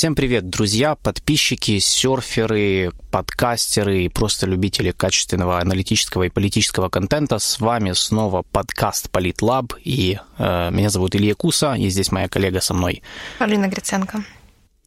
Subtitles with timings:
[0.00, 7.38] Всем привет, друзья, подписчики, серферы, подкастеры и просто любители качественного аналитического и политического контента.
[7.38, 12.62] С вами снова подкаст Политлаб, и э, меня зовут Илья Куса, и здесь моя коллега
[12.62, 13.02] со мной.
[13.40, 14.24] Алина Гриценко.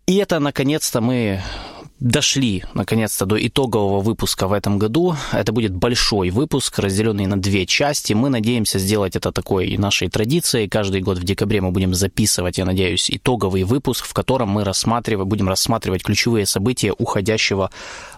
[0.08, 1.44] И это, наконец-то, мы
[2.00, 5.16] дошли наконец-то до итогового выпуска в этом году.
[5.32, 8.14] Это будет большой выпуск, разделенный на две части.
[8.14, 10.68] Мы надеемся сделать это такой нашей традицией.
[10.68, 15.28] Каждый год в декабре мы будем записывать, я надеюсь, итоговый выпуск, в котором мы рассматриваем,
[15.28, 17.72] будем рассматривать ключевые события уходящего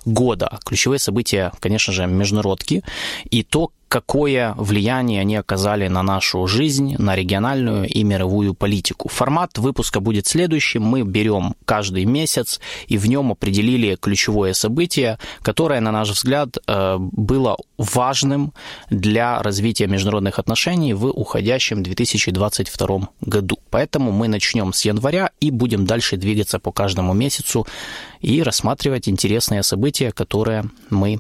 [0.06, 0.60] года.
[0.66, 2.84] Ключевые события, конечно же, международки
[3.30, 9.10] и то, какое влияние они оказали на нашу жизнь, на региональную и мировую политику.
[9.10, 10.84] Формат выпуска будет следующим.
[10.84, 16.98] Мы берем каждый месяц и в нем определили ключевое событие, которое, на наш взгляд, э,
[17.00, 18.54] было важным
[18.90, 23.60] для развития международных отношений в уходящем 2022 году.
[23.70, 27.68] Поэтому мы начнем с января и будем дальше двигаться по каждому месяцу
[28.22, 31.20] и рассматривать интересные события, которые мы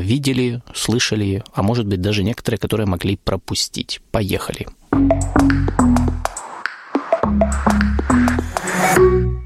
[0.00, 4.00] видели, слышали, а может быть даже некоторые, которые могли пропустить.
[4.10, 4.66] Поехали.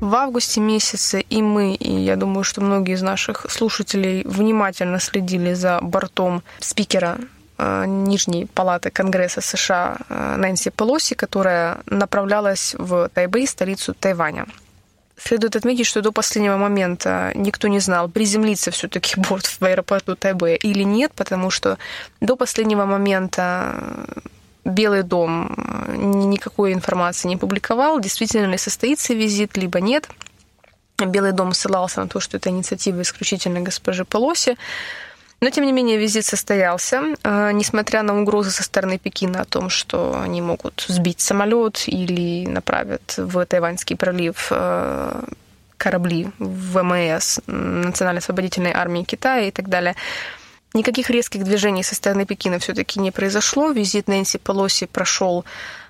[0.08, 5.52] В августе месяце и мы, и я думаю, что многие из наших слушателей внимательно следили
[5.52, 7.18] за бортом спикера
[7.58, 14.46] э, Нижней палаты Конгресса США э, Нэнси Пелоси, которая направлялась в Тайбэй, столицу Тайваня.
[15.20, 20.56] Следует отметить, что до последнего момента никто не знал, приземлиться все-таки борт в аэропорту Тайбе
[20.56, 21.78] или нет, потому что
[22.20, 24.06] до последнего момента
[24.64, 25.54] Белый дом
[26.30, 30.08] никакой информации не публиковал, действительно ли состоится визит, либо нет.
[30.98, 34.56] Белый дом ссылался на то, что это инициатива исключительно госпожи Полоси.
[35.40, 39.70] Но, тем не менее, визит состоялся, э, несмотря на угрозы со стороны Пекина о том,
[39.70, 45.22] что они могут сбить самолет или направят в Тайваньский пролив э,
[45.76, 49.94] корабли ВМС, Национально-освободительной армии Китая и так далее.
[50.74, 53.70] Никаких резких движений со стороны Пекина все-таки не произошло.
[53.70, 55.48] Визит Нэнси Полоси прошел а,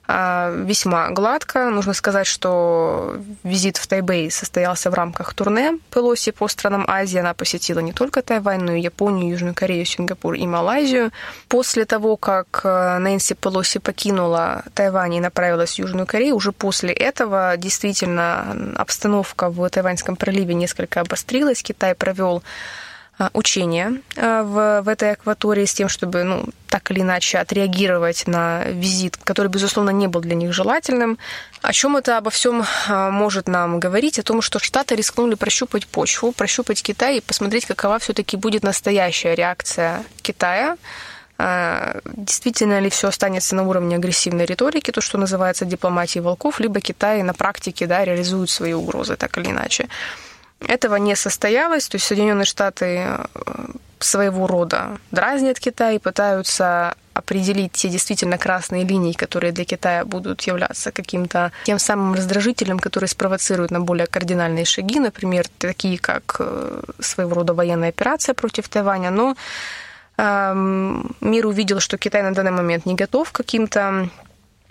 [0.08, 1.68] весьма гладко.
[1.68, 7.18] Нужно сказать, что визит в Тайбэй состоялся в рамках турне Пелоси по странам Азии.
[7.18, 11.10] Она посетила не только Тайвань, но и Японию, Южную Корею, Сингапур и Малайзию.
[11.48, 16.92] После того, как э, Нэнси Пелоси покинула Тайвань и направилась в Южную Корею, уже после
[16.92, 21.62] этого действительно обстановка в Тайваньском проливе несколько обострилась.
[21.62, 22.42] Китай провел а,
[23.32, 28.64] учения а, в, в этой акватории с тем, чтобы, ну, так или иначе отреагировать на
[28.64, 31.18] визит, который, безусловно, не был для них желательным.
[31.62, 34.18] О чем это обо всем а, может нам говорить?
[34.18, 39.34] О том, что Штаты рискнули прощупать почву, прощупать Китай и посмотреть, какова все-таки будет настоящая
[39.34, 40.76] реакция Китая
[42.04, 47.22] действительно ли все останется на уровне агрессивной риторики, то, что называется дипломатией волков, либо Китай
[47.22, 49.88] на практике да, реализует свои угрозы так или иначе.
[50.66, 53.24] Этого не состоялось, то есть Соединенные Штаты э,
[54.00, 60.42] своего рода дразнят Китай и пытаются определить те действительно красные линии, которые для Китая будут
[60.42, 66.82] являться каким-то тем самым раздражителем, который спровоцирует на более кардинальные шаги, например, такие как э,
[67.00, 69.36] своего рода военная операция против Тайваня, но
[70.16, 74.08] эм, мир увидел, что Китай на данный момент не готов к каким-то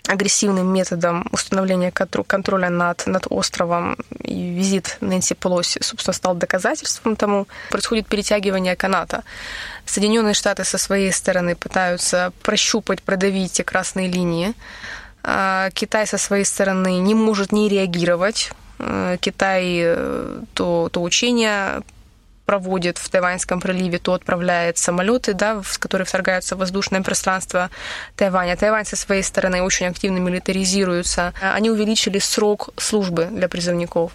[0.08, 3.96] агрессивным методом установления контроля над, над островом.
[4.24, 7.46] И визит Нэнси Пелоси, собственно, стал доказательством тому.
[7.70, 9.22] Происходит перетягивание каната.
[9.84, 14.54] Соединенные Штаты со своей стороны пытаются прощупать, продавить те красные линии.
[15.22, 18.50] А Китай со своей стороны не может не реагировать.
[18.78, 21.82] А Китай э, то, то учение
[22.48, 27.68] проводит в Тайваньском проливе, то отправляет самолеты, да, в которые вторгаются в воздушное пространство
[28.16, 28.56] Тайваня.
[28.56, 31.34] Тайвань со своей стороны очень активно милитаризируется.
[31.42, 34.12] Они увеличили срок службы для призывников.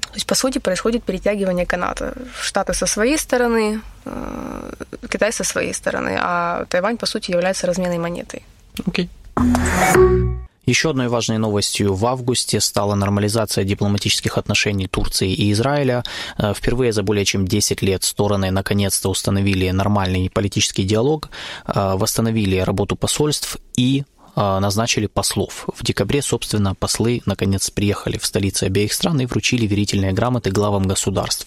[0.00, 2.14] То есть, по сути, происходит перетягивание каната.
[2.40, 4.72] Штаты со своей стороны, э,
[5.08, 8.42] Китай со своей стороны, а Тайвань, по сути, является разменной монетой.
[8.86, 9.08] Окей.
[9.36, 10.44] Okay.
[10.66, 16.04] Еще одной важной новостью в августе стала нормализация дипломатических отношений Турции и Израиля.
[16.38, 21.28] Э, впервые за более чем 10 лет стороны наконец-то установили нормальный политический диалог,
[21.66, 24.04] э, восстановили работу посольств и
[24.36, 25.66] назначили послов.
[25.74, 30.84] В декабре, собственно, послы наконец приехали в столицы обеих стран и вручили верительные грамоты главам
[30.84, 31.46] государств.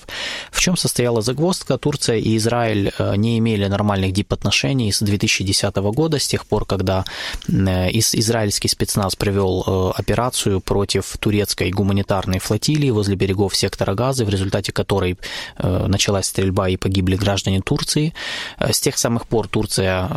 [0.51, 1.78] В чем состояла загвоздка?
[1.78, 7.06] Турция и Израиль э, не имели нормальных дипотношений с 2010 года, с тех пор, когда
[7.48, 14.30] э, израильский спецназ провел э, операцию против турецкой гуманитарной флотилии возле берегов сектора Газы, в
[14.30, 15.18] результате которой
[15.57, 18.13] началась стрельба и погибли граждане Турции.
[18.60, 20.07] С тех самых пор Турция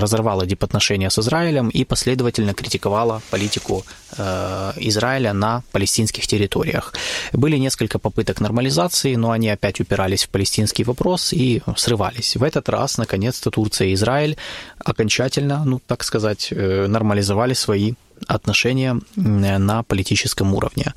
[0.00, 3.84] разорвала дипотношения отношения с Израилем и последовательно критиковала политику
[4.18, 6.92] э, Израиля на палестинских территориях.
[7.32, 12.36] Были несколько попыток нормализации, но они опять упирались в палестинский вопрос и срывались.
[12.36, 14.36] В этот раз, наконец-то, Турция и Израиль
[14.84, 17.94] окончательно, ну, так сказать, э, нормализовали свои
[18.26, 20.94] отношения на политическом уровне.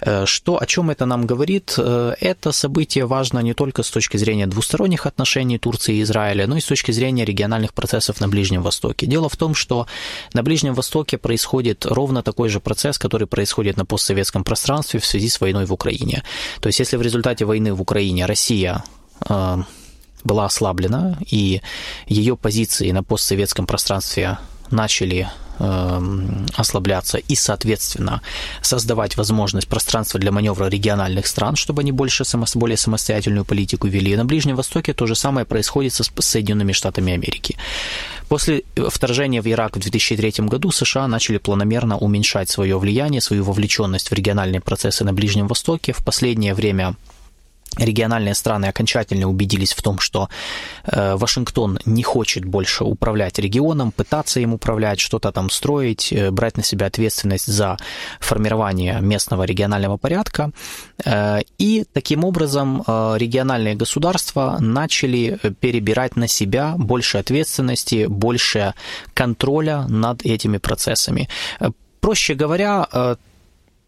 [0.00, 1.74] Э, что, о чем это нам говорит?
[1.78, 6.56] Э, это событие важно не только с точки зрения двусторонних отношений Турции и Израиля, но
[6.56, 9.06] и с точки зрения региональных процессов на Ближнем Востоке.
[9.06, 9.86] Дело в том, что
[10.32, 15.28] на Ближнем Востоке происходит ровно такой же процесс, который происходит на постсоветском пространстве в связи
[15.28, 16.22] с войной в Украине.
[16.60, 18.84] То есть если в результате войны в Украине Россия
[19.28, 19.56] э,
[20.24, 21.60] была ослаблена, и
[22.06, 24.38] ее позиции на постсоветском пространстве
[24.74, 25.30] начали
[25.60, 28.22] Эм, ослабляться и, соответственно,
[28.60, 32.24] создавать возможность пространства для маневра региональных стран, чтобы они больше
[32.56, 34.16] более самостоятельную политику вели.
[34.16, 37.56] на Ближнем Востоке то же самое происходит с Соединенными Штатами Америки.
[38.28, 44.10] После вторжения в Ирак в 2003 году США начали планомерно уменьшать свое влияние, свою вовлеченность
[44.10, 45.92] в региональные процессы на Ближнем Востоке.
[45.92, 46.96] В последнее время
[47.78, 50.28] региональные страны окончательно убедились в том, что
[50.84, 56.56] э, Вашингтон не хочет больше управлять регионом, пытаться им управлять, что-то там строить, э, брать
[56.56, 57.76] на себя ответственность за
[58.20, 60.50] формирование местного регионального порядка.
[61.04, 68.74] Э, и таким образом региональные государства начали перебирать на себя больше ответственности, больше
[69.14, 71.28] контроля над этими процессами.
[72.00, 73.16] Проще говоря,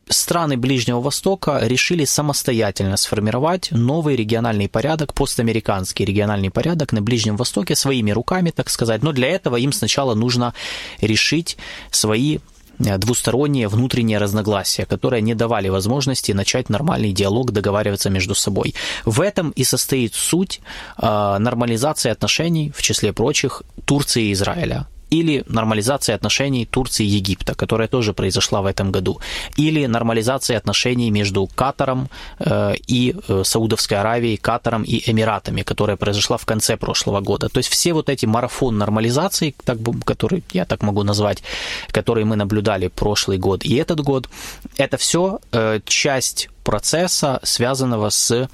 [0.08, 7.74] страны Ближнего Востока решили самостоятельно сформировать новый региональный порядок, постамериканский региональный порядок на Ближнем Востоке
[7.74, 9.02] своими руками, так сказать.
[9.02, 10.54] Но для этого им сначала нужно
[11.00, 11.56] решить
[11.90, 12.38] свои
[12.78, 18.74] э, двусторонние внутренние разногласия, которые не давали возможности начать нормальный диалог, договариваться между собой.
[19.04, 20.60] В этом и состоит суть
[20.98, 27.54] э, нормализации отношений, в числе прочих, Турции и Израиля или нормализация отношений Турции и Египта,
[27.54, 29.20] которая тоже произошла в этом году,
[29.56, 32.08] или нормализация отношений между Катаром
[32.38, 37.48] э, и э, Саудовской Аравией, Катаром и Эмиратами, которая произошла в конце прошлого года.
[37.48, 41.42] То есть все вот эти марафон нормализации, так, который я так могу назвать,
[41.90, 44.28] которые мы наблюдали прошлый год и этот год,
[44.76, 48.48] это все э, часть процесса, связанного с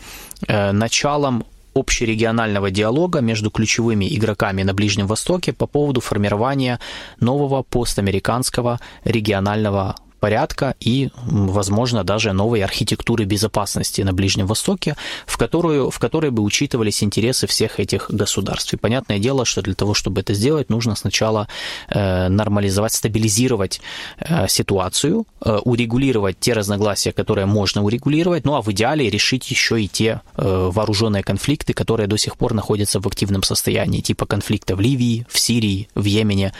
[0.48, 6.78] началом общерегионального диалога между ключевыми игроками на Ближнем Востоке по поводу формирования
[7.20, 14.94] нового постамериканского регионального порядка и, возможно, даже новой архитектуры безопасности на Ближнем Востоке,
[15.26, 18.72] в, которую, в которой бы учитывались интересы всех этих государств.
[18.72, 21.48] И понятное дело, что для того, чтобы это сделать, нужно сначала
[21.88, 23.80] э, нормализовать, стабилизировать
[24.20, 29.82] э, ситуацию, э, урегулировать те разногласия, которые можно урегулировать, ну а в идеале решить еще
[29.82, 34.80] и те вооруженные конфликты, которые до сих пор находятся в активном состоянии, типа конфликта в
[34.80, 36.52] Ливии, в Сирии, в Йемене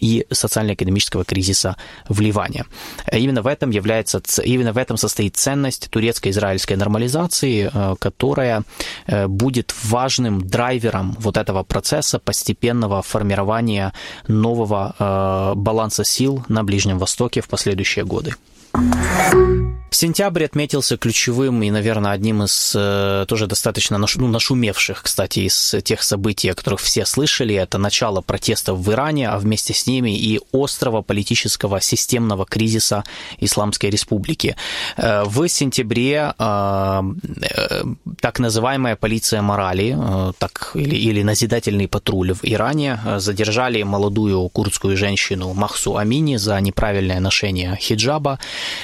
[0.00, 1.76] и социально-экономического кризиса
[2.08, 2.64] в Ливане.
[3.12, 8.62] Именно в этом является, именно в этом состоит ценность турецко-израильской нормализации, э, которая
[9.06, 13.92] э, будет важным драйвером вот этого процесса постепенного формирования
[14.28, 18.34] нового э, баланса сил на Ближнем Востоке в последующие годы.
[19.90, 25.74] Сентябрь отметился ключевым и, наверное, одним из э, тоже достаточно наш, ну, нашумевших, кстати, из
[25.82, 27.56] тех событий, о которых все слышали.
[27.56, 33.04] Это начало протестов в Иране, а вместе с ними и острого политического системного кризиса
[33.40, 34.56] Исламской Республики.
[34.96, 37.02] Э, в сентябре э,
[38.20, 39.96] так называемая полиция морали,
[40.38, 47.20] так, или, или назидательный патруль в Иране задержали молодую курдскую женщину Махсу Амини за неправильное
[47.20, 48.38] ношение хиджаба,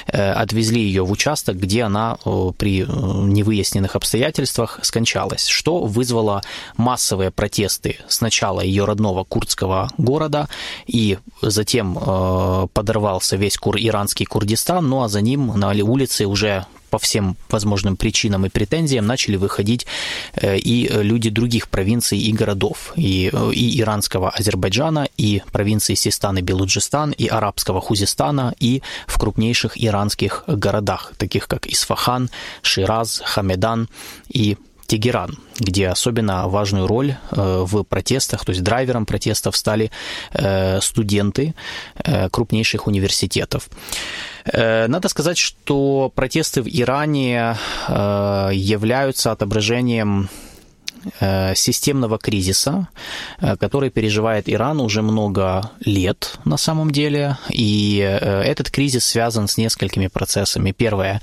[0.07, 2.17] отвезли ее в участок, где она
[2.59, 6.43] при э, невыясненных обстоятельствах скончалась, что вызвало
[6.77, 10.49] массовые протесты сначала ее родного курдского города,
[10.95, 16.67] и затем э, подорвался весь кур иранский Курдистан, ну а за ним на улице уже
[16.91, 19.87] по всем возможным причинам и претензиям начали выходить
[20.35, 26.39] э, и люди других провинций и городов, и, э, и иранского Азербайджана, и провинции Систан
[26.39, 32.31] и Белуджистан, и арабского Хузистана, и в крупнейших иранских городах, таких как Исфахан,
[32.63, 33.89] Шираз, Хамедан
[34.29, 39.91] и Тегеран, где особенно важную роль э, в протестах, то есть драйвером протестов стали
[40.81, 41.55] студенты
[42.31, 43.69] крупнейших университетов.
[44.45, 47.57] Э, надо сказать, что протесты в Иране
[47.89, 50.54] э, являются отображением э,
[51.55, 52.89] системного кризиса,
[53.59, 57.39] который переживает Иран уже много лет на самом деле.
[57.51, 60.73] И этот кризис связан с несколькими процессами.
[60.73, 61.23] Первое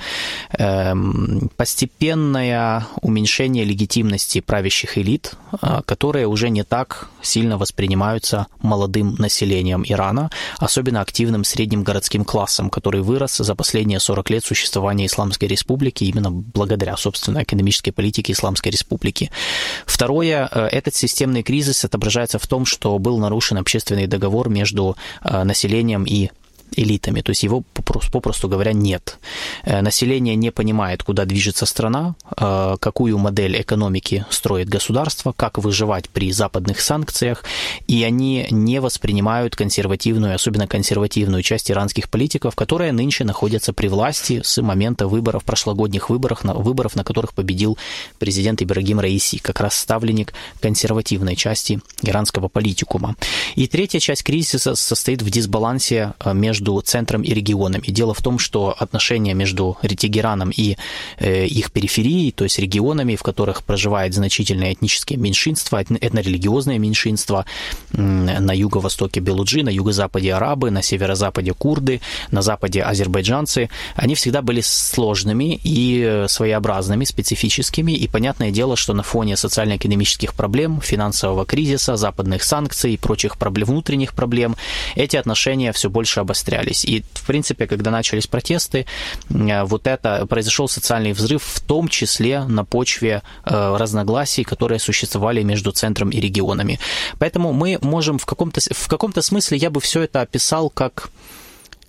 [1.57, 5.33] –постепенное уменьшение легитимности правящих элит,
[5.85, 13.01] которые уже не так сильно воспринимаются молодым населением Ирана, особенно активным средним городским классом, который
[13.01, 19.31] вырос за последние 40 лет существования Исламской Республики именно благодаря, собственно, экономической политике Исламской Республики.
[19.85, 25.43] Второе, э, этот системный кризис отображается в том, что был нарушен общественный договор между э,
[25.43, 26.29] населением и
[26.75, 29.19] элитами, то есть его, попросту говоря, нет.
[29.63, 36.09] Э, население не понимает, куда движется страна, э, какую модель экономики строит государство, как выживать
[36.09, 37.43] при западных санкциях,
[37.87, 44.41] и они не воспринимают консервативную, особенно консервативную часть иранских политиков, которые нынче находятся при власти
[44.43, 47.77] с момента выборов, прошлогодних выборов, на, выборов, на которых победил
[48.19, 53.15] президент Ибрагим Раиси, как раз ставленник консервативной части иранского политикума.
[53.55, 57.83] И третья часть кризиса состоит в дисбалансе э, между между центром и регионами.
[57.87, 60.77] Дело в том, что отношения между Тегераном и
[61.19, 67.45] э, их периферией, то есть регионами, в которых проживает значительное этнические меньшинства, этнорелигиозные меньшинства,
[67.93, 71.99] на юго-востоке белуджи, на юго-западе арабы, на северо-западе курды,
[72.31, 79.03] на западе азербайджанцы, они всегда были сложными и своеобразными, специфическими, и понятное дело, что на
[79.03, 84.55] фоне социально-экономических проблем, финансового кризиса, западных санкций и прочих проблем, внутренних проблем,
[84.95, 86.85] эти отношения все больше обостряются обострялись.
[86.85, 88.85] И, в принципе, когда начались протесты,
[89.29, 95.43] э, вот это произошел социальный взрыв, в том числе на почве э, разногласий, которые существовали
[95.43, 96.79] между центром и регионами.
[97.19, 101.09] Поэтому мы можем в каком-то, в каком-то смысле, я бы все это описал как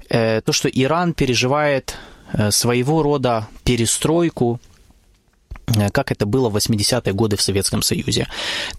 [0.09, 1.97] э, то, что Иран переживает
[2.51, 4.59] своего рода перестройку
[5.93, 8.29] как это было в 80-е годы в Советском Союзе.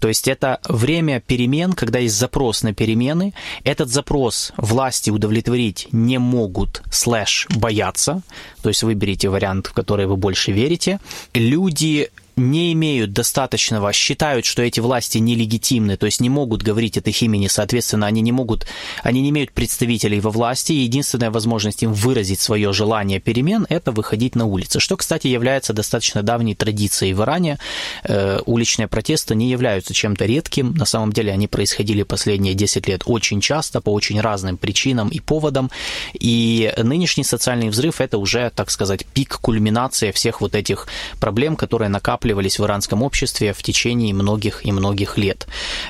[0.00, 3.34] То есть это время перемен, когда есть запрос на перемены.
[3.64, 8.22] Этот запрос власти удовлетворить не могут, слэш, боятся.
[8.62, 11.00] То есть выберите вариант, в который вы больше верите.
[11.34, 17.08] Люди не имеют достаточного, считают, что эти власти нелегитимны, то есть не могут говорить от
[17.08, 18.66] их имени, соответственно, они не могут,
[19.02, 23.92] они не имеют представителей во власти, и единственная возможность им выразить свое желание перемен– это
[23.92, 27.58] выходить на улицы, что, кстати, является достаточно давней традицией в Иране.
[28.04, 33.02] Э, уличные протесты не являются чем-то редким, на самом деле они происходили последние 10 лет
[33.06, 35.70] очень часто, по очень разным причинам и поводам,
[36.12, 40.88] и нынешний социальный взрыв– это уже, так сказать, пик кульминации всех вот этих
[41.20, 45.46] проблем, которые накапливаются накапливались в иранском обществе в течение многих и многих лет.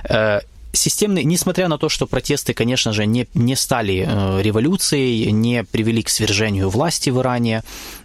[0.09, 0.41] Э,
[0.73, 6.03] системные, несмотря на то, что протесты, конечно же, не, не стали э, революцией, не привели
[6.03, 7.63] к свержению власти в Иране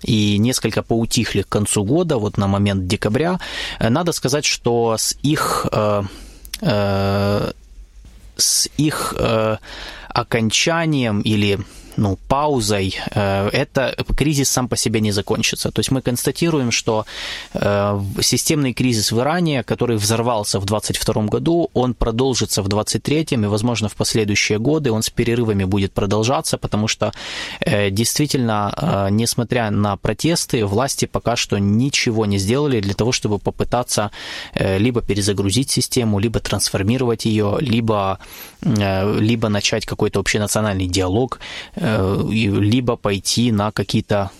[0.08, 3.40] и несколько поутихли к концу года, вот на момент декабря,
[3.80, 6.04] э, надо сказать, что с их, э,
[6.62, 7.52] э,
[8.38, 9.58] с их э,
[10.10, 11.60] окончанием или
[12.00, 15.72] ну, паузой, э, это кризис сам по себе не закончится.
[15.72, 17.06] То есть мы констатируем, что
[17.54, 23.48] э, системный кризис в Иране, который взорвался в 2022 году, он продолжится в 2023 и,
[23.48, 27.12] возможно, в последующие годы он с перерывами будет продолжаться, потому что
[27.60, 34.12] э, действительно, несмотря на протесты, власти пока что ничего не сделали для того, чтобы попытаться
[34.56, 38.20] либо перезагрузить систему, либо трансформировать ее, либо,
[38.62, 41.40] либо начать какой-то общенациональный диалог
[42.30, 44.32] либо пойти на какие-то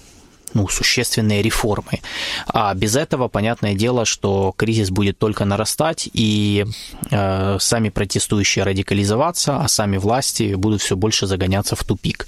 [0.54, 2.00] ну, существенные реформы.
[2.48, 6.66] А без этого, понятное дело, что кризис будет только нарастать, и
[7.12, 12.28] э, сами протестующие радикализоваться, а сами власти будут все больше загоняться в тупик.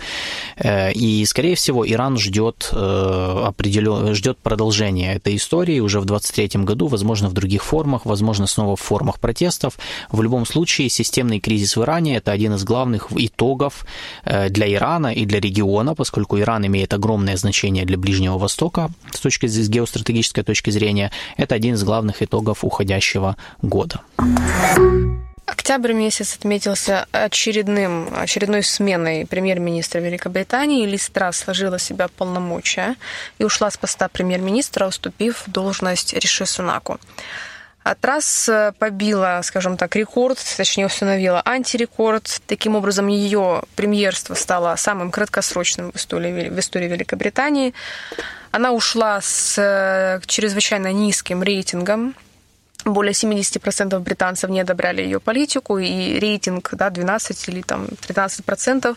[0.57, 4.13] Э, и, скорее всего, Иран ждет, э, определен...
[4.13, 8.81] ждет продолжения этой истории уже в 2023 году, возможно, в других формах, возможно, снова в
[8.81, 9.77] формах протестов.
[10.11, 13.85] В любом случае, системный кризис в Иране– это один из главных итогов
[14.25, 19.19] э, для Ирана и для региона, поскольку Иран имеет огромное значение для Ближнего Востока с
[19.19, 24.01] точки с геостратегической точки зрения, это один из главных итогов уходящего года.
[25.45, 30.85] Октябрь месяц отметился очередным, очередной сменой премьер-министра Великобритании.
[30.85, 32.95] Лиз Трасс сложила себя полномочия
[33.37, 36.99] и ушла с поста премьер-министра, уступив должность Риши Сунаку.
[37.83, 42.41] А Трасс э, побила, скажем так, рекорд, точнее установила антирекорд.
[42.45, 47.73] Таким образом, ее премьерство стало самым краткосрочным в истории, в истории Великобритании.
[48.51, 52.15] Она ушла с э, чрезвычайно низким рейтингом.
[52.85, 58.95] Более 70% британцев не одобряли ее политику, и рейтинг да, 12 или там, 13%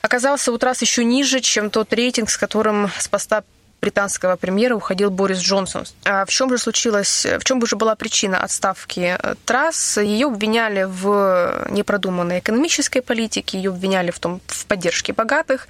[0.00, 3.42] оказался у Трасс еще ниже, чем тот рейтинг, с которым с поста
[3.80, 5.84] британского премьера уходил Борис Джонсон.
[6.04, 9.98] А в чем же случилось, в чем же была причина отставки э, Трасс?
[9.98, 15.68] Ее обвиняли в непродуманной экономической политике, ее обвиняли в, том, в поддержке богатых.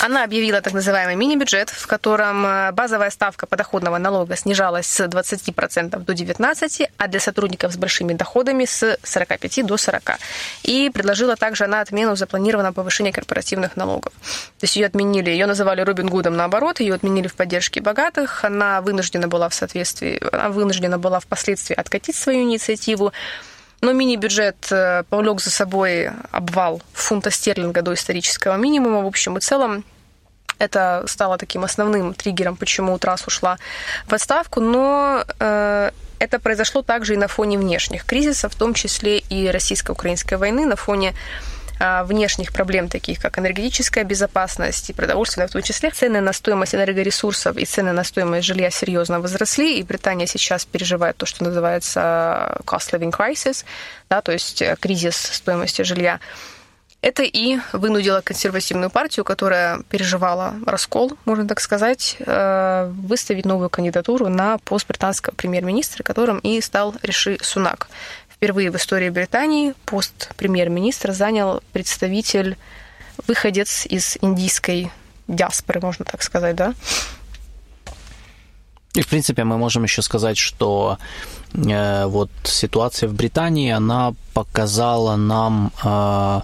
[0.00, 5.98] Она объявила так называемый мини-бюджет, в котором э, базовая ставка подоходного налога снижалась с 20%
[5.98, 10.02] до 19%, а для сотрудников с большими доходами с 45 до 40.
[10.62, 14.12] И предложила также она отмену запланированного повышения корпоративных налогов.
[14.58, 18.80] То есть ее отменили, ее называли Робин Гудом наоборот, ее отменили в поддержке богатых, она
[18.80, 23.12] вынуждена была в соответствии, она вынуждена была впоследствии откатить свою инициативу.
[23.80, 29.02] Но мини-бюджет э, повлек за собой обвал фунта стерлинга до исторического минимума.
[29.02, 29.84] В общем и целом,
[30.58, 33.58] это стало таким основным триггером, почему Трасс ушла
[34.06, 34.60] в отставку.
[34.60, 40.34] Но э, это произошло также и на фоне внешних кризисов, в том числе и российско-украинской
[40.34, 41.14] войны, на фоне
[42.04, 45.90] внешних проблем, таких как энергетическая безопасность и продовольственная в том числе.
[45.90, 51.16] Цены на стоимость энергоресурсов и цены на стоимость жилья серьезно возросли, и Британия сейчас переживает
[51.16, 53.64] то, что называется cost living crisis,
[54.08, 56.20] да, то есть э, кризис стоимости жилья.
[57.02, 64.28] Это и вынудило консервативную партию, которая переживала раскол, можно так сказать, э, выставить новую кандидатуру
[64.28, 67.88] на пост британского премьер-министра, которым и стал Риши Сунак.
[68.42, 72.56] Впервые в истории Британии пост премьер-министра занял представитель,
[73.28, 74.90] выходец из индийской
[75.28, 76.74] диаспоры, можно так сказать, да?
[78.94, 80.98] И, в принципе, мы можем еще сказать, что
[81.54, 86.40] э, вот ситуация в Британии, она показала нам э,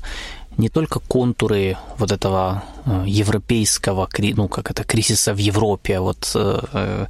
[0.58, 7.06] не только контуры вот этого э, европейского, ну, как это, кризиса в Европе, вот э,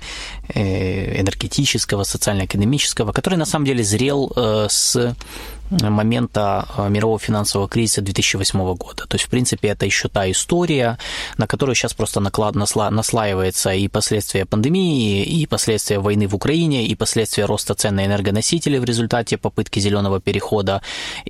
[0.55, 4.33] э, энергетического, социально-экономического, который на самом деле зрел
[4.69, 5.15] с
[5.71, 9.07] момента э, мирового финансового кризиса 2008 года.
[9.07, 10.99] То есть, в принципе, это еще та история,
[11.37, 16.87] на которую сейчас просто наклад, насла, наслаивается и последствия пандемии, и последствия войны в Украине,
[16.87, 20.83] и последствия роста цен на энергоносители в результате попытки зеленого перехода,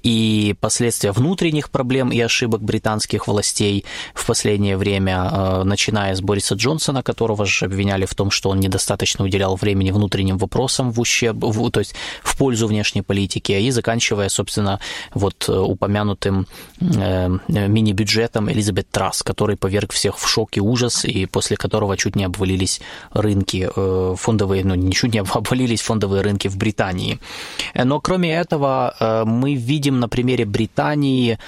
[0.02, 6.54] и последствия внутренних проблем и ошибок британских властей в последнее время, э, начиная с Бориса
[6.54, 11.38] Джонсона, которого же обвиняли в том, что он недостаточно уделял времени внутренним вопросам в ущерб,
[11.42, 14.80] в, то есть в пользу внешней политики, и заканчивая собственно,
[15.14, 16.46] вот э, упомянутым
[16.80, 22.16] э, мини-бюджетом Элизабет Трасс, который поверг всех в шок и ужас, и после которого чуть
[22.16, 22.80] не обвалились
[23.12, 27.18] рынки э, фондовые, ну, не чуть не обвалились фондовые рынки в Британии.
[27.74, 31.38] Но кроме этого, мы видим на примере Британии,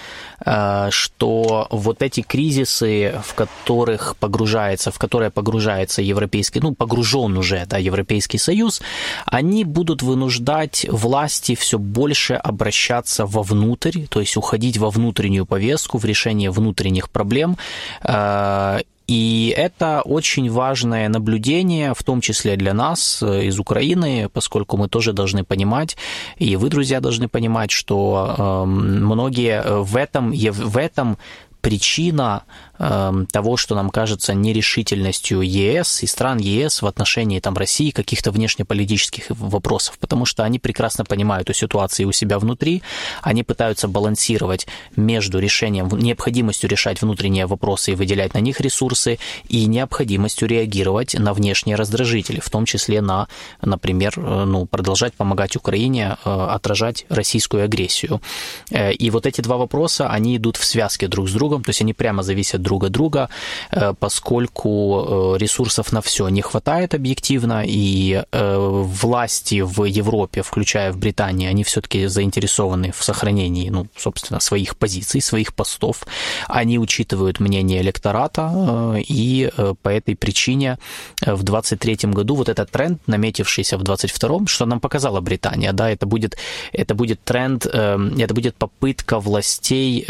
[0.91, 7.79] что вот эти кризисы, в которых погружается, в которые погружается европейский, ну, погружен уже, да,
[7.79, 8.83] Европейский Союз,
[9.27, 15.99] они будут вынуждать власти все больше обращаться обращаться вовнутрь, то есть уходить во внутреннюю повестку,
[15.99, 17.57] в решение внутренних проблем.
[18.05, 18.79] Э,
[19.09, 24.89] и это очень важное наблюдение, в том числе для нас э, из Украины, поскольку мы
[24.89, 25.97] тоже должны понимать,
[26.39, 31.17] и вы, друзья, должны понимать, что эм, многие в этом, в этом
[31.61, 32.45] причина
[32.83, 38.31] Эм, того, что нам кажется нерешительностью ЕС и стран ЕС в отношении там, России каких-то
[38.31, 42.83] внешнеполитических вопросов, потому что они прекрасно понимают эту ситуацию у себя внутри,
[43.21, 49.67] они пытаются балансировать между решением, необходимостью решать внутренние вопросы и выделять на них ресурсы, и
[49.67, 53.29] необходимостью реагировать на внешние раздражители, в том числе на,
[53.61, 58.23] например, э, ну, продолжать помогать Украине э, отражать российскую агрессию.
[58.71, 61.81] Э, и вот эти два вопроса, они идут в связке друг с другом, то есть
[61.81, 63.29] они прямо зависят друг от друга,
[63.73, 70.93] э, поскольку э, ресурсов на все не хватает объективно, и э, власти в Европе, включая
[70.93, 76.05] в Британии, они все-таки заинтересованы в сохранении, ну, собственно, своих позиций, своих постов.
[76.49, 79.51] Они учитывают мнение электората, и
[79.83, 80.79] по этой причине
[81.27, 86.07] в 23 году вот этот тренд, наметившийся в 22 что нам показала Британия, да, это
[86.07, 86.37] будет,
[86.73, 90.07] это будет тренд, это будет попытка властей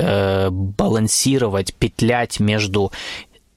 [0.51, 1.30] балансировать,
[1.75, 2.93] петлять между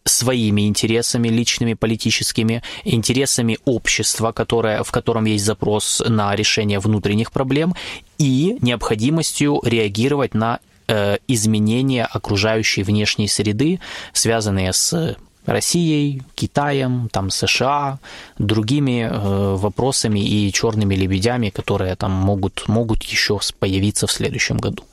[0.05, 7.73] своими интересами личными, политическими, интересами общества, которое, в котором есть запрос на решение внутренних проблем,
[8.17, 13.79] и необходимостью реагировать на э, изменения окружающей внешней среды,
[14.11, 17.99] связанные с Россией, Китаем, там, США,
[18.37, 24.83] другими э, вопросами и черными лебедями, которые там могут, могут еще появиться в следующем году.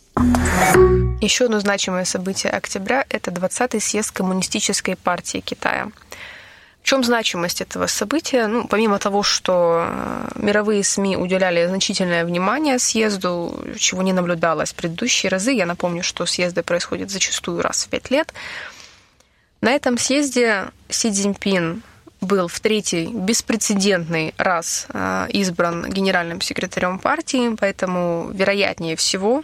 [1.20, 5.90] Еще одно значимое событие октября– это 20-й съезд Коммунистической партии Китая.
[6.82, 8.46] В чем значимость этого события?
[8.46, 14.74] Ну, помимо того, что э, мировые СМИ уделяли значительное внимание съезду, чего не наблюдалось в
[14.76, 18.32] предыдущие разы, я напомню, что съезды происходят зачастую раз в пять лет,
[19.60, 21.82] на этом съезде Си Цзиньпин
[22.22, 29.42] был в третий беспрецедентный раз э, избран генеральным секретарем партии, поэтому вероятнее всего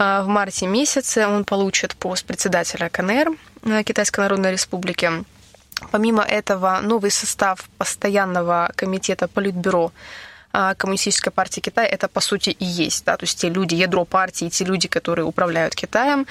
[0.00, 3.36] в марте месяце он получит пост председателя КНР
[3.84, 5.10] Китайской Народной Республики.
[5.90, 9.92] Помимо этого, новый состав постоянного комитета Политбюро
[10.52, 14.48] Коммунистической партии Китая это по сути и есть, да, то есть те люди, ядро партии,
[14.48, 16.26] те люди, которые управляют Китаем,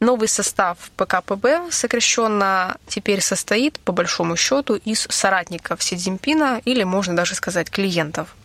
[0.00, 7.16] Новый состав ПКПБ сокращенно теперь состоит, по большому счету, из соратников Си Цзиньпина или, можно
[7.16, 8.37] даже сказать, клиентов а,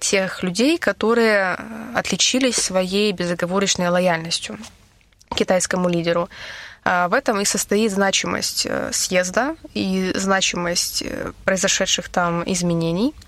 [0.00, 1.56] тех людей, которые
[1.94, 4.58] отличились своей безоговорочной лояльностью
[5.34, 6.28] китайскому лидеру.
[6.84, 13.14] А, в этом и состоит значимость э, съезда и значимость э, произошедших там изменений–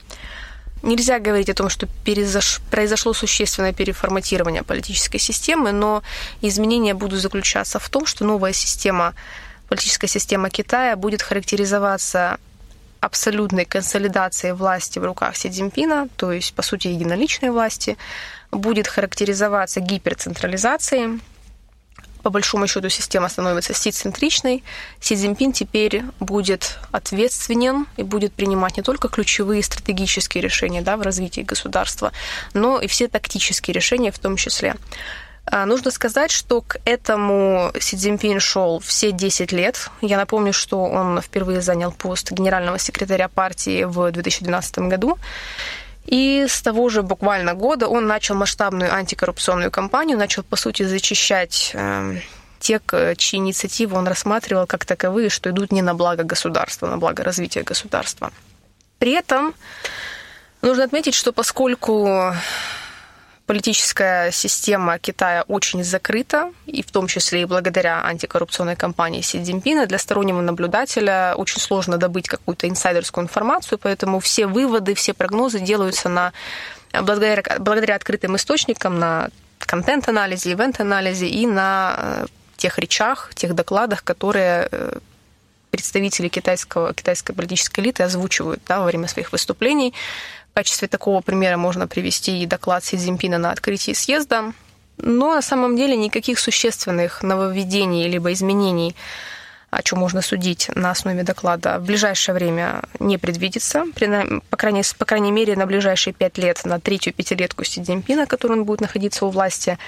[0.82, 2.60] Нельзя говорить о том, что перезаш...
[2.70, 6.02] произошло существенное переформатирование политической системы, но
[6.40, 9.14] изменения будут заключаться в том, что новая система,
[9.68, 12.40] политическая система Китая будет характеризоваться
[13.02, 17.98] абсолютной консолидацией власти в руках Си Цзиньпина, то есть, по сути, единоличной власти,
[18.52, 21.20] будет характеризоваться гиперцентрализацией,
[22.22, 24.62] по большому счету система становится си-центричной,
[25.00, 31.02] Си Цзиньпин теперь будет ответственен и будет принимать не только ключевые стратегические решения да, в
[31.02, 32.12] развитии государства,
[32.54, 34.76] но и все тактические решения в том числе.
[35.44, 39.90] А, нужно сказать, что к этому Си Цзиньпин шел все 10 лет.
[40.00, 45.18] Я напомню, что он впервые занял пост генерального секретаря партии в 2012 году.
[46.06, 51.70] И с того же буквально года он начал масштабную антикоррупционную кампанию, начал, по сути, зачищать
[51.74, 52.16] э,
[52.58, 52.80] те,
[53.16, 57.62] чьи инициативы он рассматривал как таковые, что идут не на благо государства, на благо развития
[57.62, 58.32] государства.
[58.98, 59.54] При этом
[60.60, 62.34] нужно отметить, что поскольку
[63.46, 69.86] политическая система Китая очень закрыта, и в том числе и благодаря антикоррупционной кампании Си Цзиньпина,
[69.86, 76.08] для стороннего наблюдателя очень сложно добыть какую-то инсайдерскую информацию, поэтому все выводы, все прогнозы делаются
[76.08, 76.32] на,
[76.92, 79.28] благодаря, благодаря открытым источникам, на
[79.58, 82.26] контент-анализе, ивент-анализе и на э,
[82.56, 84.98] тех речах, тех докладах, которые э,
[85.70, 89.94] представители китайского, китайской политической элиты озвучивают да, во время своих выступлений.
[90.52, 94.52] В качестве такого примера можно привести и доклад Си Цзиньпина на открытии съезда.
[94.98, 98.94] Но на самом деле никаких существенных нововведений либо изменений
[99.70, 103.84] о чем можно судить на основе доклада, в ближайшее время не предвидится.
[104.50, 108.58] По крайней, по крайней мере, на ближайшие пять лет, на третью пятилетку Си Цзиньпина, который
[108.58, 109.78] он будет находиться у власти,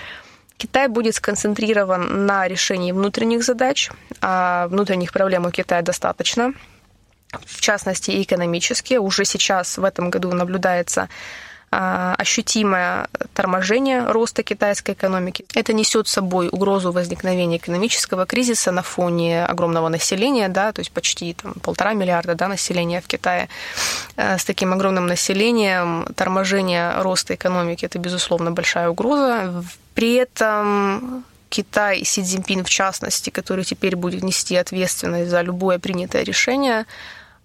[0.57, 3.91] Китай будет сконцентрирован на решении внутренних задач,
[4.23, 6.55] а внутренних проблем у Китая достаточно
[7.47, 9.01] в частности и экономические.
[9.01, 11.09] Уже сейчас в этом году наблюдается
[11.77, 15.45] а, ощутимое торможение роста китайской экономики.
[15.55, 20.93] Это несет с собой угрозу возникновения экономического кризиса на фоне огромного населения, да, то есть
[20.93, 23.49] почти там, полтора миллиарда да, населения в Китае.
[24.17, 29.65] Э, с таким огромным населением торможение роста экономики– это, безусловно, большая угроза.
[29.95, 35.81] При этом Китай и Си Цзиньпин, в частности, который теперь будет нести ответственность за любое
[35.81, 36.85] принятое решение,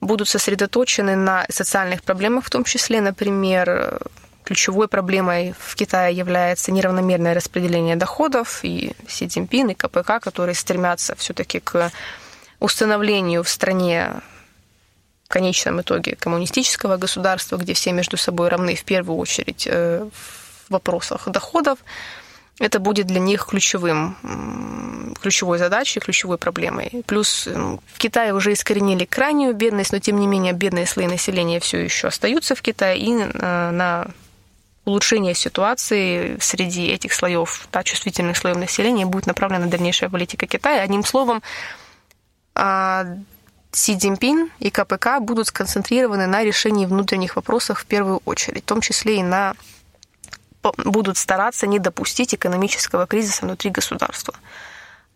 [0.01, 3.99] будут сосредоточены на социальных проблемах, в том числе, например,
[4.43, 11.15] ключевой проблемой в Китае является неравномерное распределение доходов, и Си Цзиньпин, и КПК, которые стремятся
[11.15, 11.91] все-таки к
[12.59, 14.11] установлению в стране
[15.25, 20.71] в конечном итоге коммунистического государства, где все между собой равны в первую очередь э, в
[20.71, 21.77] вопросах доходов,
[22.59, 24.15] это будет для них ключевым,
[25.21, 27.03] ключевой задачей, ключевой проблемой.
[27.07, 31.83] Плюс в Китае уже искоренили крайнюю бедность, но тем не менее бедные слои населения все
[31.83, 34.07] еще остаются в Китае, и э, на
[34.85, 40.81] улучшение ситуации среди этих слоев, да, чувствительных слоев населения будет направлена дальнейшая политика Китая.
[40.81, 41.41] Одним словом,
[42.55, 43.05] а,
[43.71, 48.81] Си Цзиньпин и КПК будут сконцентрированы на решении внутренних вопросов в первую очередь, в том
[48.81, 49.53] числе и на
[50.77, 54.33] будут стараться не допустить экономического кризиса внутри государства.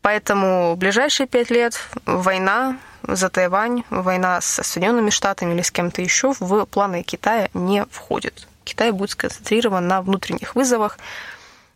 [0.01, 2.77] Поэтому в ближайшие пять лет война
[3.07, 8.47] за Тайвань, война со Соединенными Штатами или с кем-то еще в планы Китая не входит.
[8.63, 10.97] Китай будет сконцентрирован на внутренних вызовах.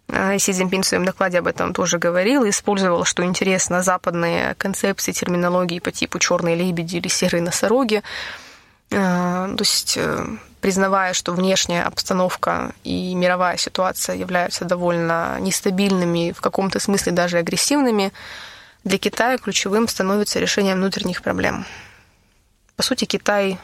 [0.10, 5.12] Э, Си Цзиньпин в своем докладе об этом тоже говорил, использовал, что интересно, западные концепции,
[5.12, 8.04] терминологии по типу черные лебеди или серые носороги.
[8.90, 10.26] Э, то есть э,
[10.68, 18.12] признавая, что внешняя обстановка и мировая ситуация являются довольно нестабильными, в каком-то смысле даже агрессивными,
[18.84, 21.66] для Китая ключевым становится решение внутренних проблем.
[22.76, 23.60] По сути, Китай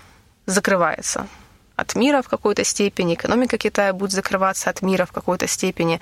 [0.45, 1.27] закрывается
[1.75, 5.99] от мира в какой-то степени, экономика Китая будет закрываться от мира в какой-то степени.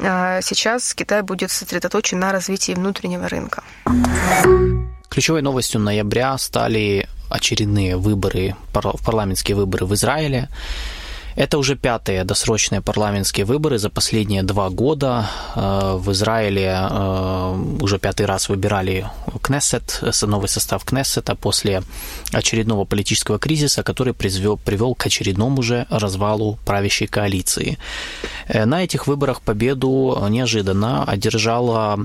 [0.00, 3.62] А сейчас Китай будет сосредоточен на развитии внутреннего рынка.
[5.08, 10.48] Ключевой новостью ноября стали очередные выборы, парламентские выборы в Израиле.
[11.38, 15.30] Это уже пятые досрочные парламентские выборы за последние два года.
[15.54, 19.06] Э, в Израиле э, уже пятый раз выбирали
[19.40, 21.82] Кнессет, новый состав Кнессета после
[22.32, 27.78] очередного политического кризиса, который привел, привел к очередному же развалу правящей коалиции.
[28.48, 31.96] Э, на этих выборах победу неожиданно одержала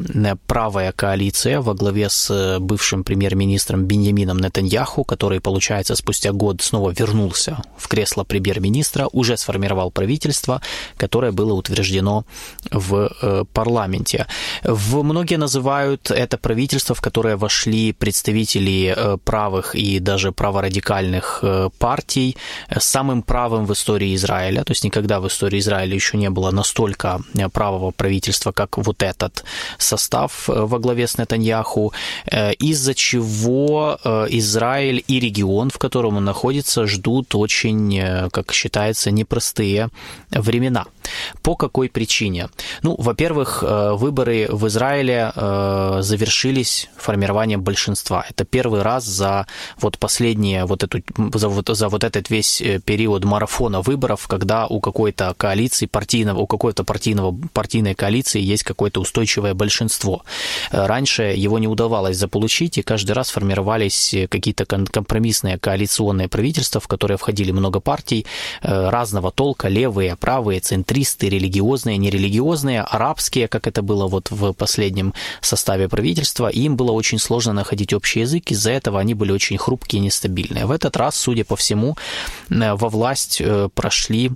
[0.45, 7.63] правая коалиция во главе с бывшим премьер-министром Беньямином Нетаньяху, который, получается, спустя год снова вернулся
[7.77, 10.61] в кресло премьер-министра, уже сформировал правительство,
[10.97, 12.25] которое было утверждено
[12.71, 14.25] в э, парламенте.
[14.63, 21.69] В, многие называют это правительство, в которое вошли представители э, правых и даже праворадикальных э,
[21.79, 22.35] партий,
[22.79, 24.63] самым правым в истории Израиля.
[24.63, 27.21] То есть никогда в истории Израиля еще не было настолько
[27.53, 29.43] правого правительства, как вот этот
[29.77, 31.93] состав во главе с Нетаньяху,
[32.59, 33.97] из-за чего
[34.29, 39.89] Израиль и регион, в котором он находится, ждут очень, как считается, непростые
[40.31, 40.85] времена.
[41.41, 42.49] По какой причине?
[42.81, 48.25] Ну, во-первых, э, выборы в Израиле э, завершились формированием большинства.
[48.29, 49.45] Это первый раз за
[49.79, 51.01] вот последние, вот эту,
[51.33, 56.39] за, вот, за вот этот весь э, период марафона выборов, когда у какой-то коалиции партийного,
[56.39, 60.23] у какой-то партийного, партийной коалиции есть какое-то устойчивое большинство.
[60.71, 67.17] Раньше его не удавалось заполучить, и каждый раз формировались какие-то компромиссные коалиционные правительства, в которые
[67.17, 68.25] входили много партий
[69.03, 75.89] разного толка, левые, правые, центристы, религиозные, нерелигиозные, арабские, как это было вот в последнем составе
[75.89, 80.05] правительства, им было очень сложно находить общий язык, из-за этого они были очень хрупкие и
[80.05, 80.65] нестабильные.
[80.65, 81.97] В этот раз, судя по всему,
[82.49, 84.31] э, во власть э, прошли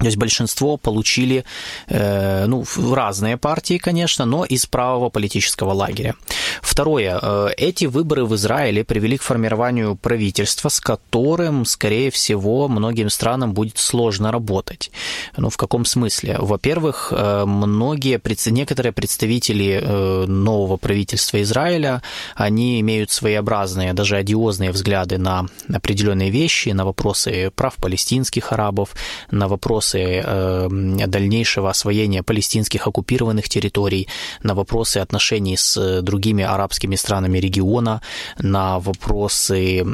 [0.00, 1.44] то есть большинство получили
[1.88, 6.14] э, ну, разные партии, конечно, но из правого политического лагеря.
[6.62, 7.18] Второе.
[7.20, 13.52] Э, эти выборы в Израиле привели к формированию правительства, с которым, скорее всего, многим странам
[13.52, 14.90] будет сложно работать.
[15.36, 16.36] Ну, в каком смысле?
[16.38, 18.18] Во-первых, э, многие,
[18.50, 19.84] некоторые представители
[20.26, 22.02] нового правительства Израиля,
[22.34, 28.94] они имеют своеобразные, даже одиозные взгляды на определенные вещи, на вопросы прав палестинских арабов,
[29.30, 34.08] на вопросы вопросы э, дальнейшего освоения палестинских оккупированных территорий,
[34.42, 38.00] на вопросы отношений с другими арабскими странами региона,
[38.38, 39.84] на вопросы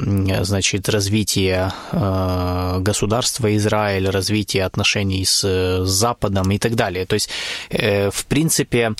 [0.42, 7.06] значит, развития э, государства Израиль, развития отношений с Западом и так далее.
[7.06, 7.30] То есть,
[7.70, 8.94] э, в принципе,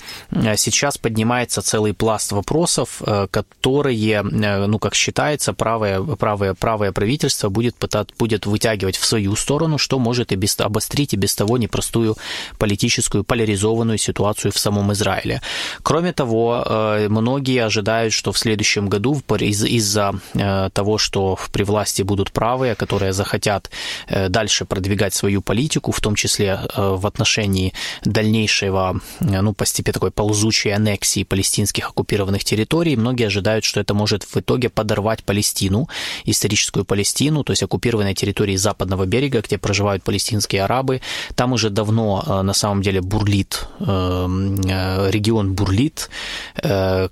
[0.57, 8.13] сейчас поднимается целый пласт вопросов, которые, ну, как считается, правое, правое, правое правительство будет, пытаться,
[8.19, 12.15] будет вытягивать в свою сторону, что может и без, обострить и без того непростую
[12.57, 15.41] политическую поляризованную ситуацию в самом Израиле.
[15.83, 22.03] Кроме того, э, многие ожидают, что в следующем году из-за э, того, что при власти
[22.03, 23.69] будут правые, которые захотят
[24.07, 27.73] э, дальше продвигать свою политику, в том числе в отношении
[28.03, 34.37] дальнейшего, ну, постепенно такой ползучей аннексии палестинских оккупированных территорий, многие ожидают, что это может в
[34.37, 35.87] итоге подорвать Палестину,
[36.25, 41.01] историческую Палестину, то есть оккупированные территории западного берега, где проживают палестинские арабы, арабы.
[41.35, 46.09] Там уже давно э, на самом деле бурлит, э, э, регион бурлит.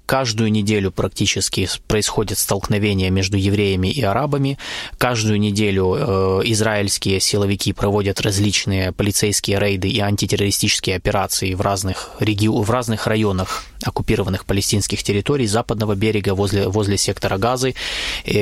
[0.06, 4.58] Каждую неделю практически происходит столкновение между евреями и арабами.
[4.97, 12.47] Каждую неделю израильские силовики проводят различные полицейские рейды и антитеррористические операции в разных, реги...
[12.47, 17.75] в разных районах оккупированных палестинских территорий западного берега возле, возле сектора Газы,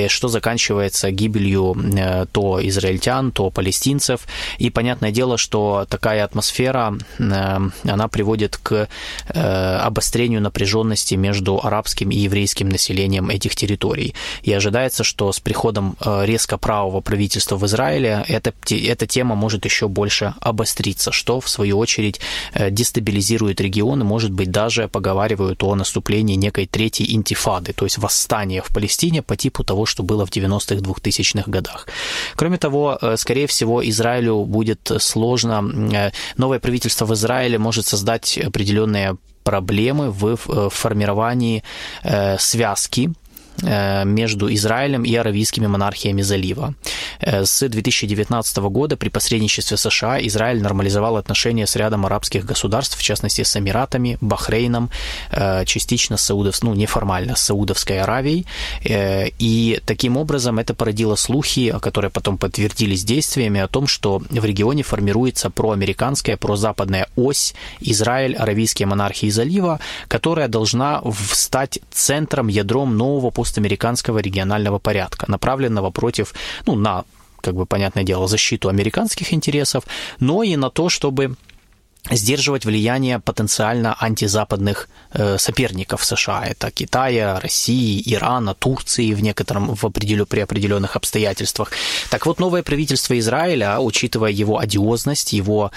[0.07, 1.75] что заканчивается гибелью
[2.31, 4.21] то израильтян, то палестинцев.
[4.57, 4.69] И
[5.03, 7.59] понятное дело, что такая атмосфера, э,
[7.91, 8.87] она приводит к
[9.27, 14.13] э, обострению напряженности между арабским и еврейским населением этих территорий.
[14.43, 19.65] И ожидается, что с приходом э, резко правого правительства в Израиле эта, эта тема может
[19.65, 22.21] еще больше обостриться, что в свою очередь
[22.71, 28.61] дестабилизирует регион и, может быть, даже поговаривают о наступлении некой третьей интифады, то есть восстания
[28.61, 31.87] в Палестине по типу того, что было в 90-х, 2000-х годах.
[32.35, 35.63] Кроме того, скорее всего, Израилю будет сложно.
[35.93, 40.37] Э, новое правительство в Израиле может создать определенные проблемы в
[40.69, 41.63] формировании
[42.03, 43.22] э, связки Э,
[43.61, 46.73] между Израилем и аравийскими монархиями залива.
[47.19, 53.03] Э, с 2019 года при посредничестве США Израиль нормализовал отношения с рядом арабских государств, в
[53.03, 54.89] частности с Эмиратами, Бахрейном,
[55.31, 58.45] э, частично с Саудов, ну неформально, с Саудовской Аравией.
[58.83, 64.83] И таким образом это породило слухи, которые потом подтвердились действиями о том, что в регионе
[64.83, 74.19] формируется проамериканская, прозападная ось Израиль, аравийские монархии залива, которая должна стать центром, ядром нового постамериканского
[74.19, 76.33] регионального порядка, направленного против,
[76.65, 77.03] ну, на
[77.41, 79.83] как бы, понятное дело, защиту американских интересов,
[80.19, 81.35] но и на то, чтобы
[82.11, 86.45] сдерживать влияние потенциально антизападных э, соперников США.
[86.45, 91.71] Это Китая, России, Ирана, Турции в некотором, в определю, при определенных обстоятельствах.
[92.09, 95.71] Так вот, новое правительство Израиля, учитывая его одиозность, его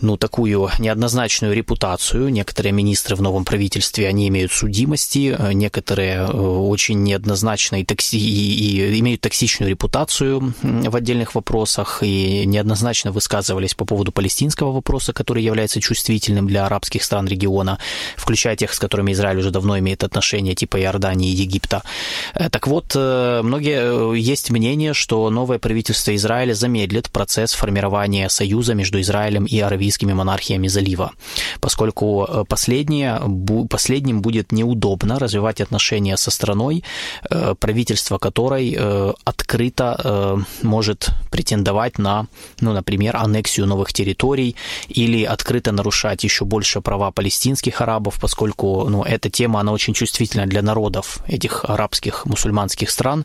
[0.00, 2.28] ну, такую неоднозначную репутацию.
[2.28, 9.20] Некоторые министры в новом правительстве, они имеют судимости, некоторые э, очень неоднозначно и, и имеют
[9.20, 16.46] токсичную репутацию в отдельных вопросах и неоднозначно высказывались по поводу палестинского вопроса, который является чувствительным
[16.46, 17.78] для арабских стран региона,
[18.16, 21.82] включая тех, с которыми Израиль уже давно имеет отношения, типа Иордании и Египта.
[22.34, 28.74] Э, так вот, э, многие есть мнение, что новое правительство Израиля замедлит процесс формирования союза
[28.74, 31.12] между Израилем и Аравией аравийскими монархиями залива,
[31.60, 33.20] поскольку э, последнее,
[33.70, 36.84] последним будет неудобно развивать отношения со страной,
[37.30, 42.26] э, правительство которой э, открыто может претендовать на,
[42.60, 44.56] ну, например, аннексию новых территорий
[44.88, 50.46] или открыто нарушать еще больше права палестинских арабов, поскольку ну, эта тема, она очень чувствительна
[50.46, 53.24] для народов этих арабских мусульманских стран,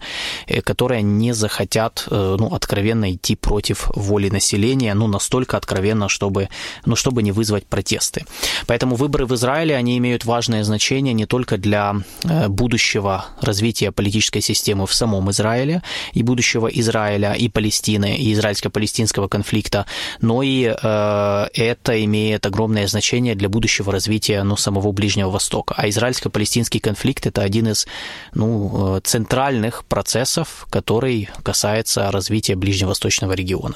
[0.66, 6.50] которые не захотят ну, откровенно идти против воли населения, ну, настолько откровенно, чтобы
[6.86, 8.26] ну, чтобы не вызвать протесты.
[8.68, 14.42] Поэтому выборы в Израиле, они имеют важное значение не только для э, будущего развития политической
[14.42, 15.82] системы в самом Израиле
[16.14, 19.86] и будущего Израиля и Палестины, и израильско-палестинского конфликта,
[20.22, 25.76] но и э, это имеет огромное значение для будущего развития ну, самого Ближнего Востока.
[25.78, 27.88] А израильско-палестинский конфликт– это один из
[28.34, 33.76] ну, э, центральных процессов, который касается развития ближневосточного региона.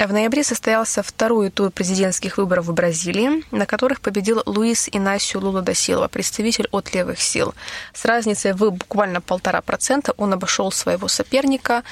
[0.00, 5.60] В ноябре состоялся второй тур президентских выборов в Бразилии, на которых победил Луис Инасио Лула
[5.60, 7.54] да представитель от левых сил.
[7.92, 11.82] С разницей в буквально полтора процента он обошел своего соперника,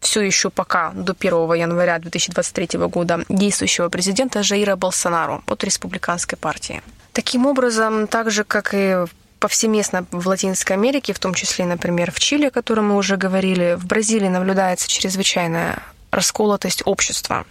[0.00, 6.82] все еще пока до 1 января 2023 года действующего президента Жаира Болсонару от республиканской партии.
[7.12, 9.04] Таким образом, так же, как и
[9.38, 13.76] повсеместно в Латинской Америке, в том числе, например, в Чили, о котором мы уже говорили,
[13.78, 15.80] в Бразилии наблюдается чрезвычайная
[16.16, 17.44] расколотость общества.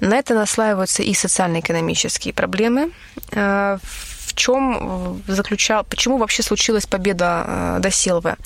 [0.00, 2.92] На это наслаиваются и социально-экономические проблемы.
[3.32, 8.36] Э, в чем заключал, почему вообще случилась победа э, Досилвы,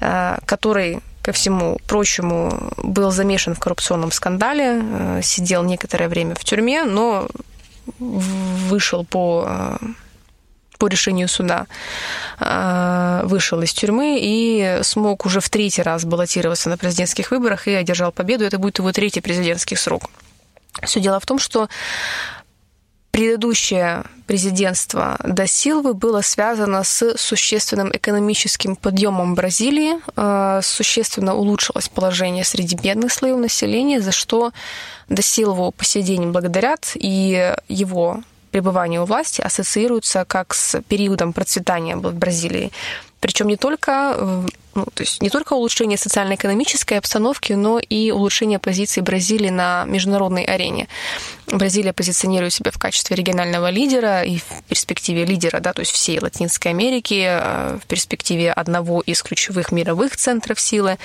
[0.00, 6.84] э, который ко всему прочему, был замешан в коррупционном скандале, сидел некоторое время в тюрьме,
[6.84, 7.28] но
[7.98, 9.78] вышел по
[10.84, 11.66] по решению суда
[12.38, 17.72] а, вышел из тюрьмы и смог уже в третий раз баллотироваться на президентских выборах и
[17.72, 18.44] одержал победу.
[18.44, 20.10] Это будет его третий президентский срок.
[20.82, 21.70] Все дело в том, что
[23.12, 32.44] предыдущее президентство до Силвы было связано с существенным экономическим подъемом Бразилии, а, существенно улучшилось положение
[32.44, 34.52] среди бедных слоев населения, за что
[35.08, 38.20] до Силву по сей день благодарят, и его
[38.54, 42.70] пребывания у власти ассоциируются как с периодом процветания в Бразилии.
[43.18, 48.58] Причем не только, э, ну, то есть не только улучшение социально-экономической обстановки, но и улучшение
[48.58, 50.86] позиции Бразилии на международной арене.
[51.46, 56.20] Бразилия позиционирует себя в качестве регионального лидера и в перспективе лидера, да, то есть всей
[56.20, 60.98] Латинской Америки, э, в перспективе одного из ключевых мировых центров силы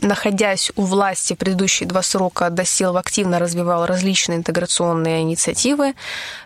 [0.00, 5.94] находясь у власти предыдущие два срока, Досилов активно развивал различные интеграционные инициативы,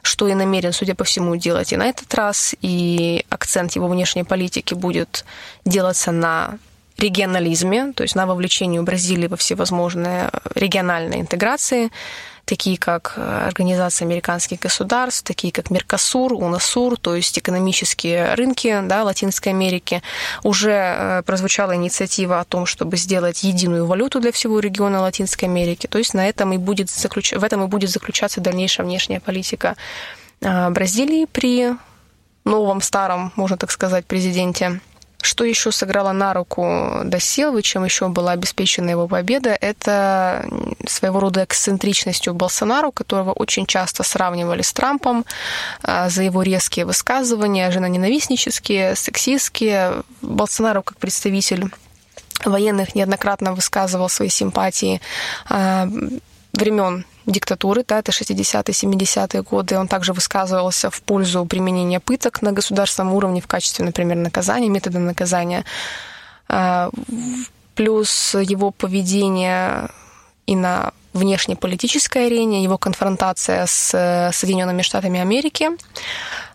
[0.02, 2.54] что и намерен, судя по всему, делать и на этот раз.
[2.62, 5.24] И акцент его внешней политики будет
[5.64, 6.58] делаться на
[6.98, 11.90] регионализме, то есть на вовлечении Бразилии во всевозможные региональные интеграции,
[12.44, 19.04] такие как э, Организация американских государств, такие как Меркосур, УНАСУР, то есть экономические рынки да,
[19.04, 20.02] Латинской Америки.
[20.42, 25.86] Уже э, прозвучала инициатива о том, чтобы сделать единую валюту для всего региона Латинской Америки.
[25.86, 27.32] То есть на этом и будет заключ...
[27.32, 29.76] в этом и будет заключаться дальнейшая внешняя политика
[30.40, 31.74] э, Бразилии при
[32.44, 34.80] новом старом, можно так сказать, президенте
[35.24, 40.46] что еще сыграло на руку Досилвы, чем еще была обеспечена его победа, это
[40.86, 45.24] своего рода эксцентричностью Болсонару, которого очень часто сравнивали с Трампом
[45.82, 50.02] а, за его резкие высказывания, женоненавистнические, сексистские.
[50.20, 51.70] Болсонару как представитель
[52.44, 55.00] военных неоднократно высказывал свои симпатии
[55.48, 55.88] а,
[56.52, 59.78] времен диктатуры, да, это 60-е, 70-е годы.
[59.78, 64.98] Он также высказывался в пользу применения пыток на государственном уровне в качестве, например, наказания, метода
[64.98, 65.64] наказания.
[66.48, 66.90] А,
[67.74, 69.88] плюс его поведение
[70.46, 75.70] и на внешнеполитической арене, его конфронтация с Соединенными Штатами Америки,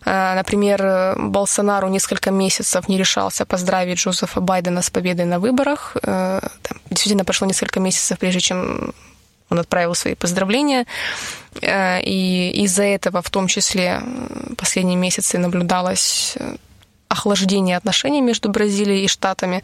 [0.04, 5.96] Например, Болсонару несколько месяцев не решался поздравить Джозефа Байдена с победой на выборах.
[6.02, 6.40] Там
[6.88, 8.94] действительно прошло несколько месяцев, прежде чем
[9.50, 10.86] он отправил свои поздравления.
[11.62, 14.00] И из-за этого в том числе
[14.56, 16.36] последние месяцы наблюдалось
[17.08, 19.62] охлаждение отношений между Бразилией и Штатами.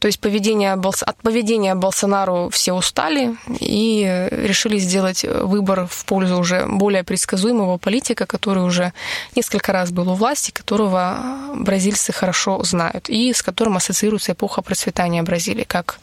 [0.00, 6.66] То есть поведение, от поведения Болсонару все устали и решили сделать выбор в пользу уже
[6.66, 8.92] более предсказуемого политика, который уже
[9.36, 11.18] несколько раз был у власти, которого
[11.54, 16.00] бразильцы хорошо знают и с которым ассоциируется эпоха процветания Бразилии как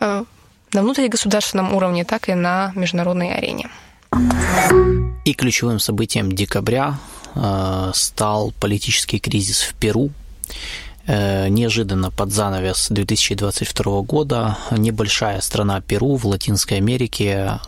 [0.00, 0.24] э,
[0.72, 3.68] на внутригосударственном уровне, так и на международной арене.
[5.24, 6.98] И ключевым событием декабря
[7.34, 10.10] э, стал политический кризис в Перу,
[11.06, 17.58] Э, неожиданно под занавес 2022 года небольшая страна Перу в Латинской Америке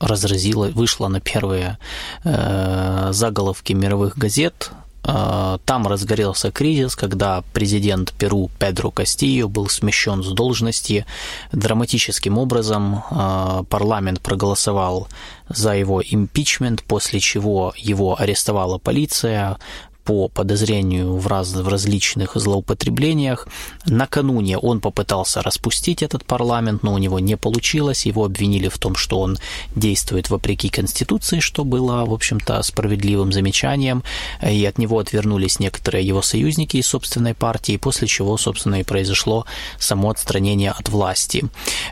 [0.00, 1.78] разразила, вышла на первые
[2.24, 4.70] э, заголовки мировых газет.
[5.04, 11.06] Э, там разгорелся кризис, когда президент Перу Педро Кастио был смещен с должности.
[11.52, 15.08] Драматическим образом э, парламент проголосовал
[15.48, 19.58] за его импичмент, после чего его арестовала полиция,
[20.04, 23.46] по подозрению в, раз, в различных злоупотреблениях.
[23.86, 28.06] Накануне он попытался распустить этот парламент, но у него не получилось.
[28.06, 29.38] Его обвинили в том, что он
[29.76, 34.02] действует вопреки Конституции, что было, в общем-то, справедливым замечанием.
[34.46, 39.46] И от него отвернулись некоторые его союзники из собственной партии, после чего, собственно, и произошло
[39.78, 41.44] само отстранение от власти.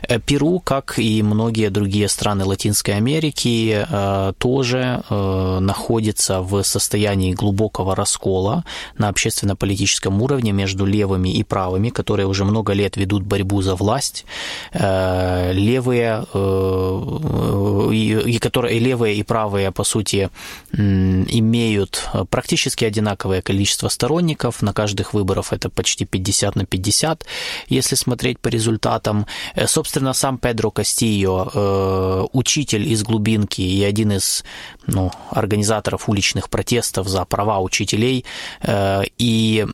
[0.07, 7.33] Э, Перу, как и многие другие страны Латинской Америки, э, тоже э, находится в состоянии
[7.33, 8.63] глубокого расстройства раскола
[8.97, 14.25] на общественно-политическом уровне между левыми и правыми, которые уже много лет ведут борьбу за власть.
[14.73, 20.29] Э, левые, э, и которые левые и правые, по сути,
[20.73, 24.61] имеют практически одинаковое количество сторонников.
[24.61, 27.25] На каждых выборах это почти 50 на 50,
[27.69, 29.25] если смотреть по результатам.
[29.55, 34.43] Э, собственно, сам Педро Кастио, учитель из глубинки и один из
[34.87, 39.65] ну, организаторов уличных протестов за права учителей э, и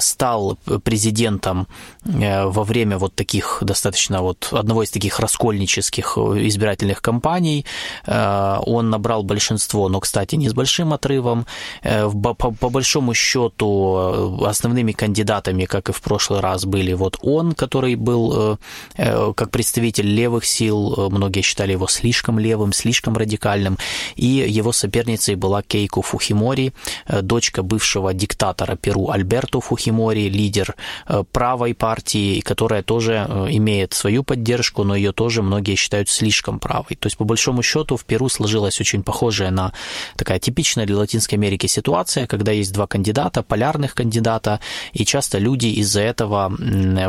[0.00, 1.66] стал президентом
[2.04, 7.64] э, во время вот таких достаточно вот одного из таких раскольнических избирательных кампаний.
[8.06, 11.46] Э, он набрал большинство, но, кстати, не с большим отрывом.
[11.82, 17.94] По, по большому счету основными кандидатами, как и в прошлый раз, были вот он, который
[17.94, 18.58] был
[18.96, 23.78] как представитель левых сил, многие считали его слишком левым, слишком радикальным,
[24.16, 26.72] и его соперницей была Кейко Фухимори,
[27.06, 27.22] э,
[27.54, 30.74] дочка бывшего диктатора Перу Альберто Фухимори, лидер
[31.06, 36.58] э, правой партии, которая тоже э, имеет свою поддержку, но ее тоже многие считают слишком
[36.58, 36.96] правой.
[36.98, 39.72] То есть, по большому счету, в Перу сложилась очень похожая на
[40.16, 44.58] такая типичная для Латинской Америки ситуация, когда есть два кандидата, полярных кандидата,
[44.92, 46.52] и часто люди из-за этого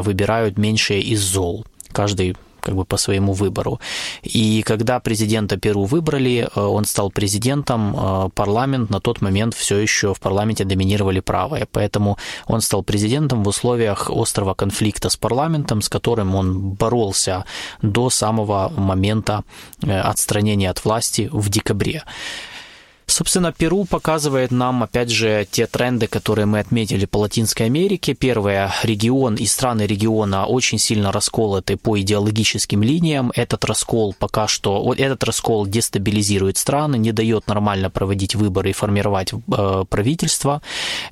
[0.03, 1.65] выбирают меньшее из зол.
[1.91, 2.35] Каждый
[2.65, 3.79] как бы по своему выбору.
[4.23, 9.77] И когда президента Перу выбрали, э, он стал президентом, э, парламент на тот момент все
[9.77, 15.81] еще в парламенте доминировали правые, поэтому он стал президентом в условиях острого конфликта с парламентом,
[15.81, 17.45] с которым он боролся
[17.81, 19.43] до самого момента
[19.83, 22.03] э, отстранения от власти в декабре.
[23.17, 28.13] Собственно, Перу показывает нам, опять же, те тренды, которые мы отметили по Латинской Америке.
[28.13, 33.31] Первое, регион и страны региона очень сильно расколоты по идеологическим линиям.
[33.33, 39.31] Этот раскол пока что, этот раскол дестабилизирует страны, не дает нормально проводить выборы и формировать
[39.31, 40.61] э, правительство.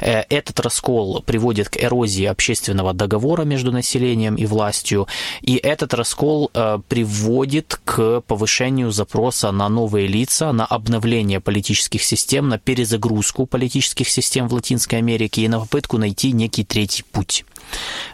[0.02, 5.08] Э, этот раскол приводит к эрозии общественного договора между населением и властью.
[5.40, 12.04] И этот раскол э, приводит к повышению запроса на новые лица, на обновление политического политических
[12.04, 17.46] систем, на перезагрузку политических систем в Латинской Америке и на попытку найти некий третий путь.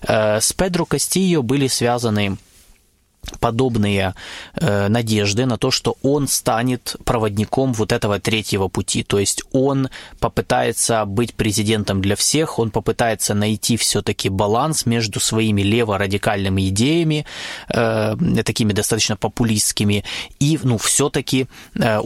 [0.01, 2.37] Э, с Педро Кастильо были связаны
[3.39, 4.15] подобные
[4.55, 9.03] э, надежды на то, что он станет проводником вот этого третьего пути.
[9.03, 9.89] То есть он
[10.19, 17.25] попытается быть президентом для всех, он попытается найти все-таки баланс между своими леворадикальными идеями,
[17.69, 20.03] э, такими достаточно популистскими,
[20.39, 22.01] и ну, все-таки э,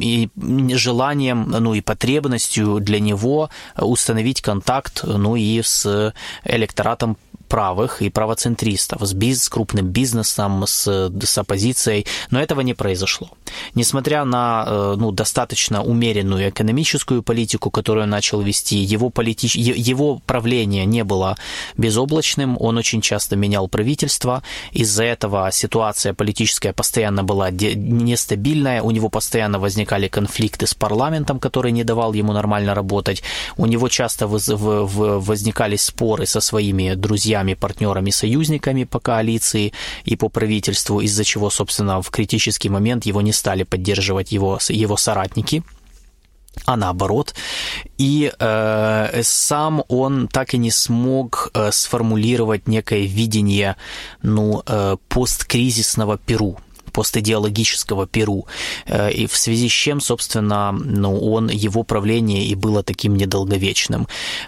[0.00, 0.28] и
[0.74, 6.12] желанием, ну и потребностью для него установить контакт, ну и с
[6.44, 7.16] электоратом
[7.50, 13.28] правых и правоцентристов, с, биз, с крупным бизнесом, с, с оппозицией, но этого не произошло.
[13.74, 19.56] Несмотря на э, ну, достаточно умеренную экономическую политику, которую он начал вести, его, политич...
[19.56, 21.36] его правление не было
[21.76, 29.08] безоблачным, он очень часто менял правительство, из-за этого ситуация политическая постоянно была нестабильная, у него
[29.08, 33.24] постоянно возникали конфликты с парламентом, который не давал ему нормально работать,
[33.56, 39.72] у него часто возникали споры со своими друзьями, партнерами, союзниками по коалиции
[40.04, 44.96] и по правительству, из-за чего, собственно, в критический момент его не стали поддерживать его, его
[44.96, 45.62] соратники
[46.66, 47.34] а наоборот.
[47.98, 53.76] И э, сам он так и не смог э, сформулировать некое видение
[54.22, 56.58] ну, э, посткризисного Перу
[56.90, 58.46] постидеологического Перу,
[58.86, 64.06] э, и в связи с чем, собственно, ну, он, его правление и было таким недолговечным.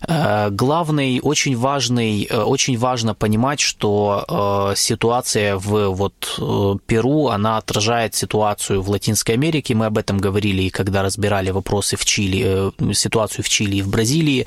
[0.09, 6.15] Э, главный, очень важный, э, очень важно понимать, что ситуация в вот
[6.87, 12.05] Перу, она отражает ситуацию в Латинской Америке, мы об этом говорили, когда разбирали вопросы в
[12.05, 14.47] Чили, ситуацию в Чили и в Бразилии.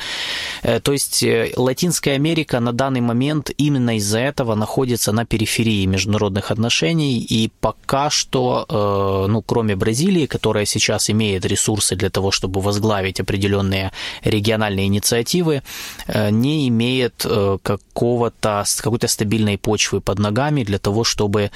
[0.83, 1.25] То есть
[1.55, 7.94] Латинская Америка на данный момент именно из-за этого находится на периферии международных отношений, и пока
[7.95, 13.91] пока что, э, ну, кроме Бразилии, которая сейчас имеет ресурсы для того, чтобы возглавить определенные
[14.25, 15.61] региональные инициативы,
[16.07, 21.51] э, не имеет э, какого-то, какой-то стабильной почвы под ногами для того, чтобы,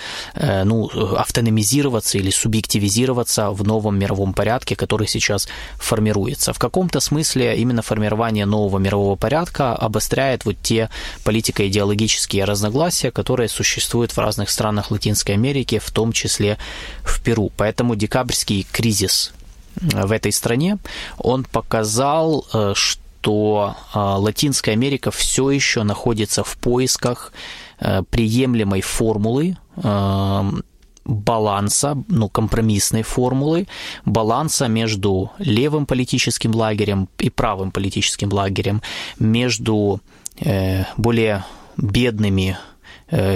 [0.66, 6.54] ну, автономизироваться или субъективизироваться в новом мировом порядке, который сейчас формируется.
[6.54, 10.90] В каком-то смысле именно формирование нового мирового порядка обостряет вот те
[11.26, 16.19] политико-идеологические разногласия, которые существуют в разных странах Латинской Америки, в том числе
[17.04, 17.52] в Перу.
[17.58, 19.34] Поэтому декабрьский кризис
[19.82, 20.78] э, в этой стране,
[21.18, 27.34] он показал, э, что э, Латинская Америка все еще находится в поисках
[28.10, 29.56] приемлемой формулы
[31.06, 33.68] баланса, ну, компромиссной формулы,
[34.04, 38.82] баланса между левым политическим лагерем и правым политическим лагерем,
[39.18, 40.02] между
[40.98, 41.46] более
[41.78, 42.58] бедными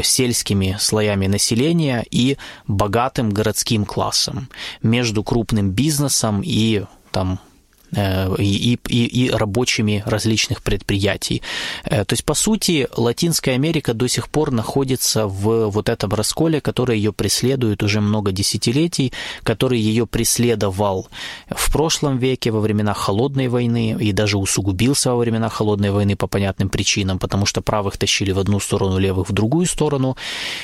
[0.03, 4.49] сельскими слоями населения и богатым городским классом,
[4.81, 7.52] между крупным бизнесом и там Э,
[8.39, 11.41] и, и, и рабочими различных предприятий.
[11.85, 16.61] Э, то есть, по сути, Латинская Америка до сих пор находится в вот этом расколе,
[16.61, 19.13] который ее преследует уже много десятилетий,
[19.43, 21.07] который ее преследовал
[21.49, 26.27] в прошлом веке, во времена Холодной войны, и даже усугубился во времена Холодной войны по
[26.27, 30.17] понятным причинам, потому что правых тащили в одну сторону, левых в другую сторону.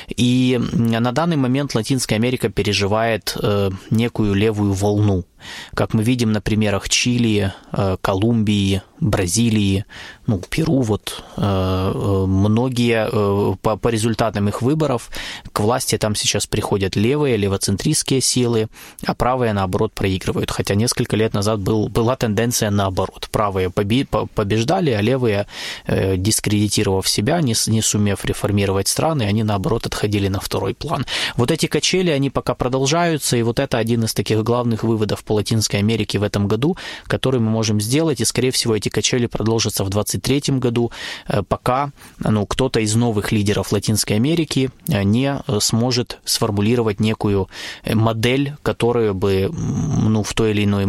[0.08, 5.26] И на данный момент Латинская Америка переживает э, некую левую волну
[5.74, 9.86] как мы видим на примерах Чили, э, Колумбии, Бразилии,
[10.28, 15.10] ну, Перу, вот э, э, многие по, по результатам их выборов
[15.52, 18.68] к власти там сейчас приходят левые, левоцентристские силы,
[19.06, 20.52] а правые, наоборот, проигрывают.
[20.52, 23.30] Хотя несколько лет назад был, была тенденция наоборот.
[23.32, 25.48] Правые побеждали, а левые,
[25.88, 31.06] дискредитировав себя, не, не сумев реформировать страны, они, наоборот, отходили на второй план.
[31.36, 35.34] Вот эти качели, они пока продолжаются, и вот это один из таких главных выводов по
[35.34, 36.78] Латинской Америке в этом году,
[37.08, 40.92] который мы можем сделать, и, скорее всего, эти качели продолжатся в 2023 году,
[41.28, 47.50] э, пока ну, кто-то из новых лидеров Латинской Америки э, не э, сможет сформулировать некую
[47.86, 50.86] модель, которую бы ну, в той или иной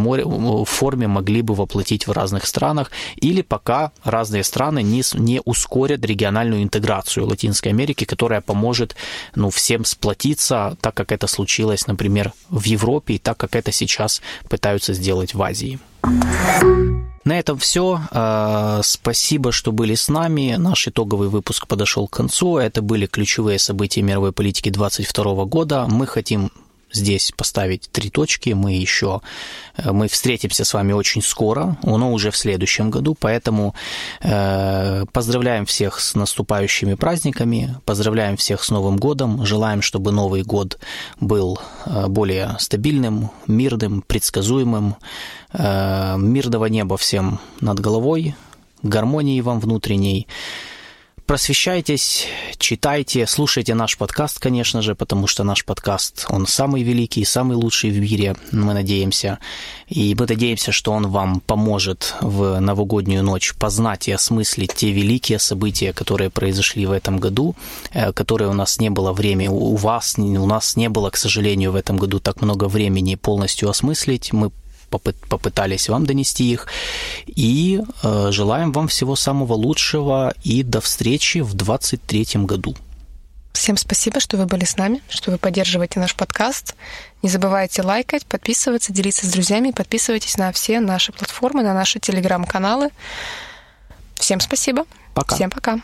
[0.65, 6.63] форме могли бы воплотить в разных странах, или пока разные страны не, не ускорят региональную
[6.63, 8.97] интеграцию Латинской Америки, которая поможет
[9.35, 14.23] ну, всем сплотиться, так как это случилось, например, в Европе, и так как это сейчас
[14.49, 15.79] пытаются сделать в Азии.
[17.25, 18.01] На этом все.
[18.11, 20.57] А, спасибо, что были с нами.
[20.59, 22.57] Наш итоговый выпуск подошел к концу.
[22.57, 25.87] Это были ключевые события мировой политики 2022 года.
[25.87, 26.51] Мы хотим
[26.93, 28.51] здесь поставить три точки.
[28.51, 29.21] Мы еще
[29.77, 33.75] э, мы встретимся с вами очень скоро, но уже в следующем году, поэтому
[34.21, 40.79] э, поздравляем всех с наступающими праздниками, поздравляем всех с Новым годом, желаем, чтобы Новый год
[41.21, 44.97] был э, более стабильным, мирным, предсказуемым,
[45.53, 48.35] э, мирного неба всем над головой,
[48.83, 50.27] гармонии вам внутренней,
[51.31, 52.27] просвещайтесь,
[52.59, 57.91] читайте, слушайте наш подкаст, конечно же, потому что наш подкаст, он самый великий, самый лучший
[57.91, 59.39] в мире, мы надеемся.
[59.87, 65.39] И мы надеемся, что он вам поможет в новогоднюю ночь познать и осмыслить те великие
[65.39, 67.55] события, которые произошли в этом году,
[67.93, 71.71] э, которые у нас не было времени, у вас, у нас не было, к сожалению,
[71.71, 74.33] в этом году так много времени полностью осмыслить.
[74.33, 74.51] Мы
[74.91, 76.67] попытались вам донести их.
[77.27, 82.77] И э, желаем вам всего самого лучшего и до встречи в 2023 году.
[83.53, 86.77] Всем спасибо, что вы были с нами, что вы поддерживаете наш подкаст.
[87.23, 89.73] Не забывайте лайкать, подписываться, делиться с друзьями.
[89.73, 92.91] Подписывайтесь на все наши платформы, на наши телеграм-каналы.
[94.15, 94.87] Всем спасибо.
[95.15, 95.35] Пока.
[95.35, 95.81] Всем пока.